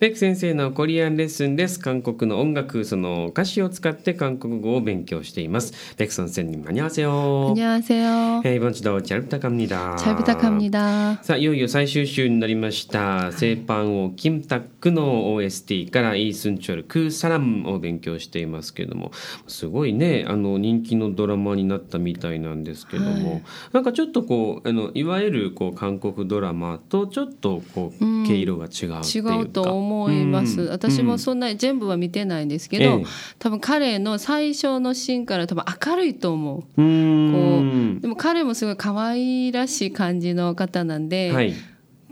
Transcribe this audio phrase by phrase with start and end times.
[0.00, 1.78] ペク先生のコリアンレッスンです。
[1.78, 5.94] 韓国の音楽、その歌詞を使って韓国語を勉強しています。
[5.96, 7.48] ペク先生に안녕하세요。
[7.50, 8.40] 안녕하세요.
[8.42, 9.96] 네, 이번 주도 잘 부탁합니다.
[9.96, 11.18] 잘 부탁합니다.
[11.22, 19.10] さあいよいよ最終週になりました「セーパンをキムタック」の OST から「イースンチョルクサラム」を勉強していますけれども
[19.48, 23.42] すごいねあの人気のドラマになったみたいなんですけども、はい
[23.74, 30.61] なんかちょっとこうあのいわゆるこう韓国ドラマとちょっとこううん毛色が違うっていうか、違うと 思います。
[30.61, 33.05] うん私もそんなに全部は見てないんですけど、ええ
[33.39, 36.81] 多分彼の最初のシーンから多分明るいと思う。
[36.81, 37.61] うー
[37.97, 41.53] んでも彼もすごい可愛らしい感じの方なんで、はい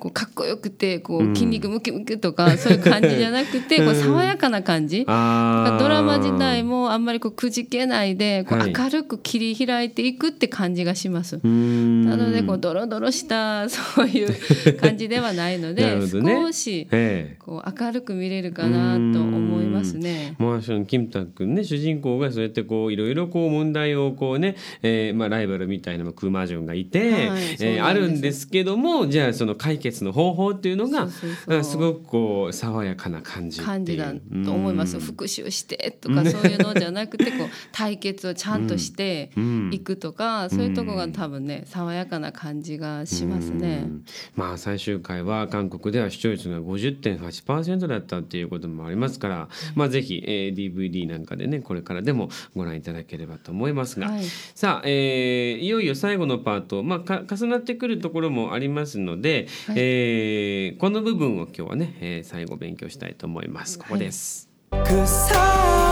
[0.03, 5.05] こうかっこよくてこう筋肉ムキムキとか そういう感じじゃなくて、こう爽やかな感じ。
[5.05, 8.73] ドラマ自体もあんまりこうくじけないでこうはい。
[8.77, 11.37] 明るく切り開いていくって感じがします。
[11.37, 17.37] なのでこうドロドロした そういう感じではないの なで少しええ。
[17.39, 20.35] こう明るく見れるかなと思いますね。
[20.37, 34.95] まあ、そのキムタックンね主人公がそうやってこういろいろこう問題をこうね、えーまあ、ライバルみたいなクマジョンがいて、はえあるんですけどもじゃあその解決の方法っていうのがすごくこう爽やかな感じ感じだと思います。
[34.97, 35.01] うん。
[35.01, 39.69] 復讐してとかそういうのじゃなくてこう対決をちゃんとしてうん。
[39.73, 43.83] いくとかそういうとこが多分ね爽やかな感じがしますね。
[43.83, 43.87] う。
[43.87, 44.05] ん。
[44.35, 54.23] まあ最終回は韓国では視聴率が50.8%だったっていうこともありますから、まあぜひ、えー DVD なんかでねこれからでもご覧いただければと思いますが、はい。
[54.55, 63.77] さあ、えーいよいよ最後のパート、まあ、か重なってくるところもありますので、はいえーこの部分を今日はね、えー最後勉強したいと思います。
[63.79, 64.49] ここです。
[64.71, 65.82] 그사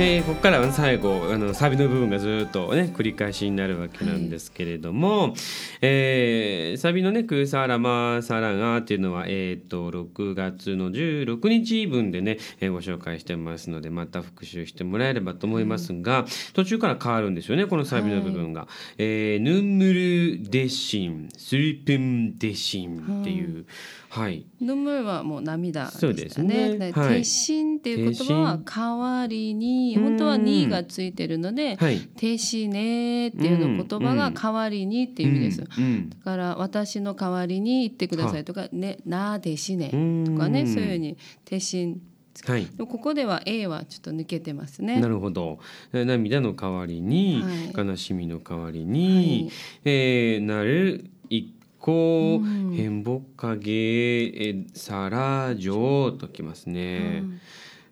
[0.00, 5.34] えーここからは最後あのサビの部分がずっとね繰り返しになるわけなんですけれども、
[5.80, 18.66] えーサビのね「クーサラマーサラガー」っていうのは、えー、と6月の16日分でね、えーご紹介してますのでまた復習してもらえればと思いますが、途中から変わるんですよねこのサビの部分が。
[18.98, 23.64] えーヌンムルデシンスリプンデシンっていう、はい、
[24.14, 26.78] はい、のむはもう涙でしたね。
[26.78, 26.92] ね。
[26.92, 35.60] 鉄心っていう言葉は代わりに本当はにがついてるので、はい、停止ねっていうの言葉が代わりにっていう意味です。
[35.62, 35.66] だ
[36.24, 39.90] から私の代わりに言ってくださいとかねなでしね
[40.24, 41.96] とかねそういうふうに停止
[42.46, 45.00] はい、ここでは A はちょっと抜けてますね。
[45.00, 45.60] なるほど。
[45.92, 47.42] 涙の代わりに、
[47.74, 49.50] はい、悲しみの代わりに、
[49.84, 52.72] はい、えー、なる一個うん。
[52.74, 57.22] 変ぼかげえさらじょうときますね。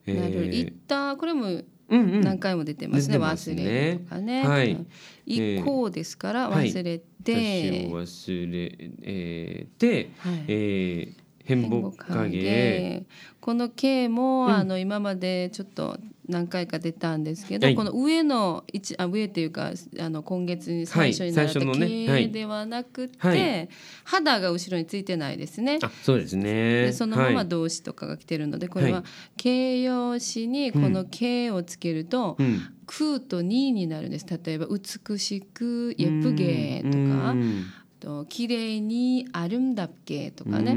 [0.06, 0.20] えー。
[0.20, 2.20] なる言ったこれもうんうん。
[2.22, 4.47] 何回も出てますね、忘れるとかね。
[4.47, 4.72] はい。
[4.72, 4.86] うん
[5.25, 10.44] 一個ですから忘れて、私を忘れ、えーて、はい。
[10.48, 13.06] えー変ぼかげで
[13.40, 15.97] この K も、うんあの今までちょっと
[16.28, 23.69] 何回か出たんですけど、はいこの上の一あ上っていうかあの今月に最初に習ったはい最初のねは K いではなくて、はい
[24.03, 25.79] 肌が後ろについてないですね。
[25.81, 26.44] あそうですね。
[26.88, 29.03] でそのままはい動詞とかが来てるので、これははい
[29.38, 37.66] 形容詞にこの K をつけると、うん空とにになるんです例えば美しく예쁘게とかうん
[38.02, 40.74] と綺麗にアルムダッとかね、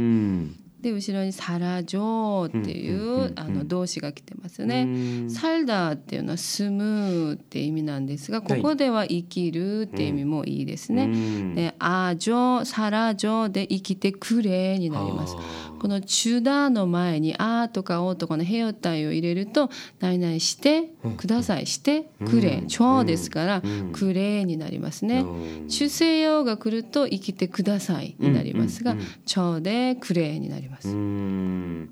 [0.85, 5.27] で後ろに「サラジョ」っていうあの動詞が来てますね。
[5.29, 11.09] サルダーっていうのは「住む」って意味なんですがここでは「生きる」って意味もいいですね。
[11.55, 15.35] で「あじょ」「サラジョ」で「生きてくれ」になります。
[15.79, 19.69] このチュダの前にあとかおとかのヘヨタイを入れると
[19.99, 22.67] 何々してくださいしてくれうん。
[22.67, 23.91] ちょうですからうん。
[23.91, 25.19] くれになりますね。
[25.19, 25.69] うん。
[25.69, 28.95] 主声用が来ると生きてくださいになりますが
[29.25, 30.87] ちょうでくれになりまうす。
[30.89, 31.89] ん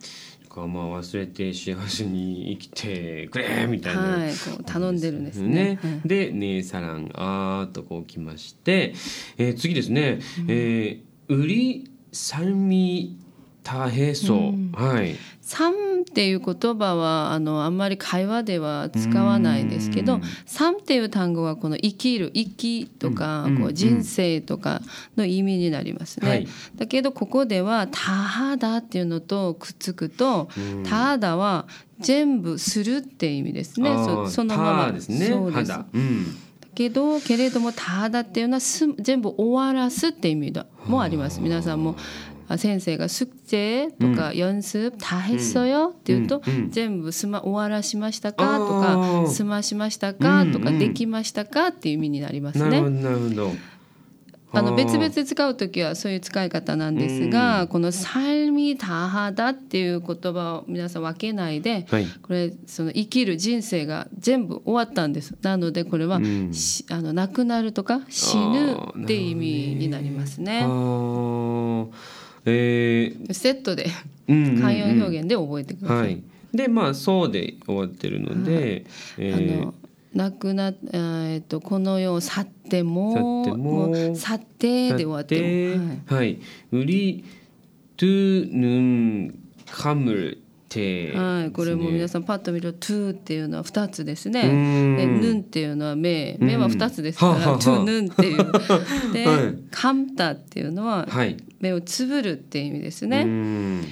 [0.53, 5.79] かまあ忘れて幸せに生きてくれみたいな、はい、こう頼んでるんですね。
[5.81, 8.93] はいで「ねえさらんあ」とこうきまして、
[9.37, 13.17] えー次ですね「えー、売りさみ
[13.63, 14.37] たへそ」う。
[14.37, 14.71] ん。
[14.73, 15.15] はい。
[15.41, 20.21] 삶っていう言葉はあのあんまり会話では使わないんですけどうん。
[20.45, 23.57] 삶っていう単語はこの生きる生きとかうん。
[23.59, 24.81] こう人生とか
[25.17, 26.29] の意味になりますね。
[26.29, 26.47] はい。
[26.75, 30.49] だけどここでは「たはだ」っていうのとくっつくと
[30.87, 31.67] 「たはだ」は
[31.99, 33.93] 全部するって意味ですね。
[33.93, 34.85] そそのまま。
[34.87, 35.27] たですね。
[35.27, 35.71] そうです。
[35.71, 36.35] 肌うん。
[36.75, 41.39] けどけれども「たはだ」っていうのはす全部終わらすって意味だもあります。
[41.39, 52.90] 皆さんもあ先生が「숙제」とか「연습다했어요」って言うと、うんうん全部すま終わらしましたかとあーか済ましましたかとかうんうんできましたかっていう意味になりますねなるほ。
[52.90, 53.52] どなるほど
[54.50, 70.64] あの別々あで使う時はそういう使い方なんですが、この「삶이다하다」っていう言葉を皆さん分けないで、はいこれその生きる人生が全部終わったんですなのでこれは、うんしあの亡くなるとか死ぬっていう意味になりますあね。
[72.45, 73.87] えー、セットで
[74.27, 75.97] 寛容表現で覚えてください。
[75.99, 76.23] はい、
[76.53, 78.63] でまあ「そう」で終わってるので、はい、
[79.17, 79.73] えー、あの
[80.13, 85.83] なくなえっとこの世を去っても去ってで終わっても。
[86.05, 86.39] はい、はい、
[86.71, 87.23] ウリ
[87.97, 89.39] トゥヌン
[89.71, 90.42] カムル
[90.79, 94.41] はい、これも皆さんパッと見ると「to」っていうのは2つですね。
[94.41, 94.97] うん。
[94.97, 98.37] で「ぬん」っていうのは目目は2つですから「ははは to」「ぬん」っていう。
[99.13, 101.37] ではい「かんた」っていうのははい。
[101.59, 103.23] 目をつぶるっていう意味ですうね。
[103.23, 103.83] ん。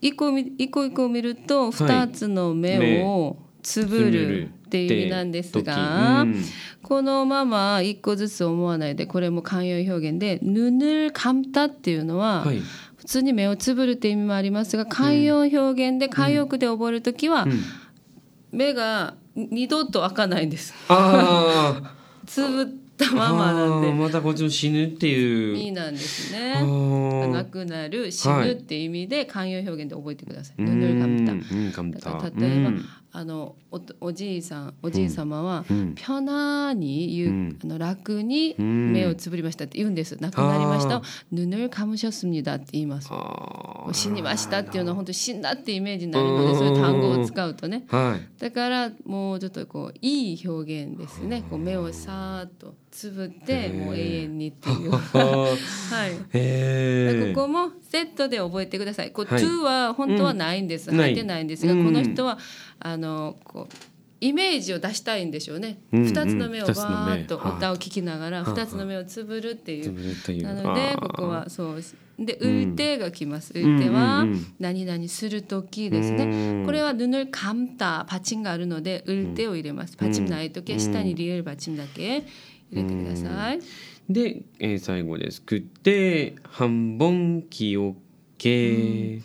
[0.00, 6.44] 一個み一個一個見ると2つの目をつぶるっていう意味なんですが、うん。
[6.82, 12.60] このまま一個ずつ思わないでこれも慣用表現で「ぬぬかんた」っていうのは、はい。
[13.00, 17.62] 普通に目をつぶるって意味もありますが慣用表現で慣用句で覚えるときは、うん
[18.52, 20.74] 目が二度と開かないんです。
[22.26, 22.66] つぶっ
[22.96, 25.56] たままなんでまたこっちも死ぬっていう。
[25.56, 26.54] いいなんですあね。
[26.60, 30.62] ー亡くなる死ぬって意味で慣用表現で覚えてください。
[30.62, 31.32] ぬぬかんた。
[31.32, 33.56] うんかんだたから例えば、うんあの
[34.00, 35.64] おじいさんおじい様は、
[35.96, 41.02] ぴょなに言う、うん、あの楽に目をつぶりましたって言うんです、亡くなりました。
[41.32, 43.10] ぬぬるかむしょすみだって言います。
[43.92, 51.42] 死にましたっていうのは本当死んだってイメージになるのでそういう単語を使うとね、はい、だからもうちょっとこういい表現ですね。
[51.50, 54.90] こう目をさーっとつぶってもう永遠にっていう。
[55.10, 55.56] は
[57.32, 59.10] い、ここもセットで覚えてください。
[59.10, 62.38] こう、はい、to は本当はないんです、入ってないんですが、この人は
[62.80, 63.74] 「あのこう
[64.20, 65.78] イメージを出したいんでしょうね。
[65.92, 70.42] 二、うんうん、つの目をわーッと歌を聞きながら二つの目をつぶるっていう。
[70.42, 71.82] なのでここはそう
[72.18, 73.52] で「うて」がきます。
[73.54, 74.26] うん、ては
[74.58, 76.24] 何々する時ですね。
[76.24, 79.96] うん、これは「ぬぬかんた」パチンがあるので「うて」を入れます。
[79.96, 82.24] パチンない時下にリアルパチンだけ
[82.70, 83.58] 入れてください。
[83.58, 83.60] う
[84.10, 85.40] ん、で、えー、最後です。
[85.40, 87.96] くって半分気を
[88.36, 89.20] け。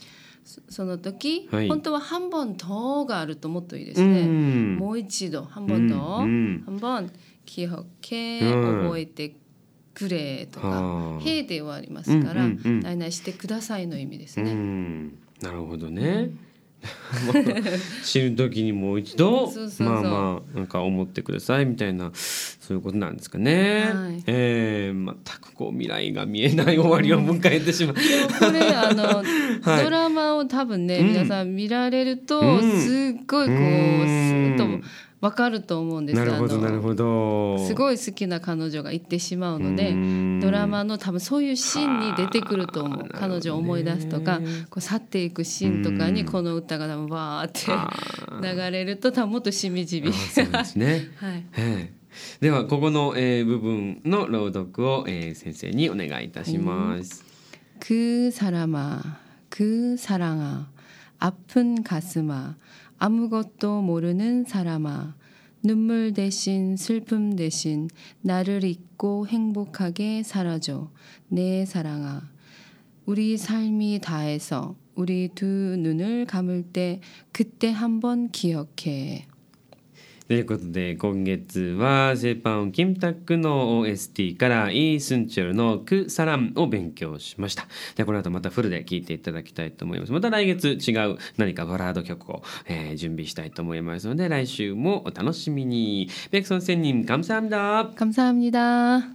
[0.67, 1.67] そその時、はい。
[1.67, 4.25] 本当は半本とがあるともっといいですうね。
[4.25, 4.75] ん。
[4.77, 7.11] もう一度半本とうん半本
[7.45, 8.83] 記憶けうん。
[8.85, 9.35] 覚えて
[9.93, 14.53] くれとかはあ「へ」で終わりますからうんうんうん「何々してください」の意味ですうね。
[14.53, 15.17] ん。
[15.41, 16.31] なるほどね。
[18.03, 23.91] 死ぬ時にもう一度まあまあなんか思ってくださいみたいなそういうことなんですかね。
[23.93, 24.23] はい。
[24.27, 27.95] えー全くこう未来が見えない終わりを迎えてしまう。
[27.95, 29.23] これあの、
[29.61, 29.83] はい。
[29.83, 31.07] ドラマを多分ね、うん。
[31.09, 32.79] 皆さん見られると、うん。
[32.81, 33.57] すっごいこう、う
[34.05, 34.55] ん。
[34.57, 34.87] すっと
[35.20, 37.58] わかると思うんですなるほどあのなるほど。
[37.66, 47.90] すごい好きな彼女が言ってしまうのでうんドラマの多分そういうシーンに出てくると思うはあ彼女を思い出すとかなるほどねこう去っていくシーンとかうんにこの歌が多分わーってあ
[48.42, 51.10] 流れると多分もっとしみじみあそうですね。
[51.16, 51.92] はいはい
[52.40, 57.24] ではここの、えー部分の朗読を、えー先生にお願いいたします。
[57.78, 59.00] 그 사람아,
[59.48, 60.68] 그 사랑아,
[61.18, 62.56] 아픈 가슴아,
[62.97, 65.15] 아무것도 모르는 사람아,
[65.63, 67.89] 눈물 대신 슬픔 대신
[68.21, 70.91] 나를 잊고 행복하게 살아줘,
[71.27, 72.29] 내 사랑아.
[73.05, 79.27] 우리 삶이 다해서 우리 두 눈을 감을 때 그때 한번 기억해.
[80.30, 99.13] ということで今月はセーパンキムタックの OST からイースンチョルのクサランを勉強しましたでこの後またフルで聴いていただきたいと思いますまた来月違う何かバラード曲を、えー準備したいと思いますので来週もお楽しみにベクソン仙人감사합니다 감사합니다.